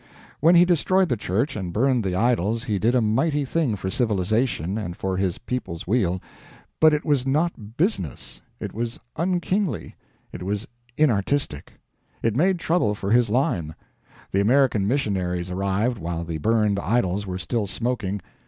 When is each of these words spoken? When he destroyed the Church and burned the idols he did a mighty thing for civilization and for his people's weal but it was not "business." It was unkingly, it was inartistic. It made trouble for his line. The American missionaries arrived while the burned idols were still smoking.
When 0.39 0.55
he 0.55 0.65
destroyed 0.65 1.09
the 1.09 1.15
Church 1.15 1.55
and 1.55 1.71
burned 1.71 2.03
the 2.03 2.15
idols 2.15 2.63
he 2.63 2.79
did 2.79 2.95
a 2.95 3.01
mighty 3.01 3.45
thing 3.45 3.75
for 3.75 3.91
civilization 3.91 4.75
and 4.75 4.97
for 4.97 5.15
his 5.15 5.37
people's 5.37 5.85
weal 5.85 6.19
but 6.79 6.91
it 6.91 7.05
was 7.05 7.27
not 7.27 7.77
"business." 7.77 8.41
It 8.59 8.73
was 8.73 8.99
unkingly, 9.15 9.95
it 10.31 10.41
was 10.41 10.67
inartistic. 10.97 11.73
It 12.23 12.35
made 12.35 12.57
trouble 12.57 12.95
for 12.95 13.11
his 13.11 13.29
line. 13.29 13.75
The 14.31 14.41
American 14.41 14.87
missionaries 14.87 15.51
arrived 15.51 15.99
while 15.99 16.23
the 16.23 16.39
burned 16.39 16.79
idols 16.79 17.27
were 17.27 17.37
still 17.37 17.67
smoking. 17.67 18.21